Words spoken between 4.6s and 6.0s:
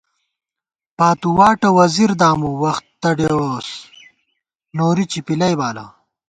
نوری چِپِلَئ بالہ